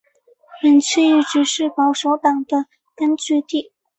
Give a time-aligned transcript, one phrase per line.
[0.63, 2.65] 本区一直是保守党的
[2.95, 3.71] 根据地。